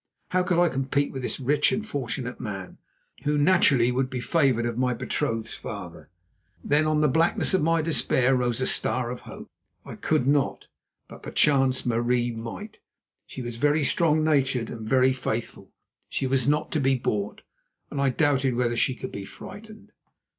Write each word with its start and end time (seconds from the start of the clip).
How 0.29 0.41
could 0.41 0.57
I 0.57 0.67
compete 0.67 1.11
with 1.11 1.21
this 1.21 1.39
rich 1.39 1.71
and 1.71 1.85
fortunate 1.85 2.39
man, 2.39 2.79
who 3.23 3.37
naturally 3.37 3.91
would 3.91 4.09
be 4.09 4.19
favoured 4.19 4.65
of 4.65 4.75
my 4.75 4.95
betrothed's 4.95 5.53
father? 5.53 6.09
Then 6.63 6.87
on 6.87 7.01
the 7.01 7.07
blackness 7.07 7.53
of 7.53 7.61
my 7.61 7.83
despair 7.83 8.35
rose 8.35 8.59
a 8.61 8.65
star 8.65 9.11
of 9.11 9.21
hope. 9.29 9.51
I 9.85 9.93
could 9.93 10.25
not, 10.25 10.65
but 11.07 11.21
perchance 11.21 11.85
Marie 11.85 12.31
might. 12.31 12.79
She 13.27 13.43
was 13.43 13.57
very 13.57 13.83
strong 13.83 14.23
natured 14.23 14.71
and 14.71 14.89
very 14.89 15.13
faithful. 15.13 15.71
She 16.09 16.25
was 16.25 16.47
not 16.47 16.71
to 16.71 16.79
be 16.79 16.95
bought, 16.95 17.43
and 17.91 18.01
I 18.01 18.09
doubted 18.09 18.55
whether 18.55 18.75
she 18.75 18.95
could 18.95 19.11
be 19.11 19.25
frightened. 19.25 19.91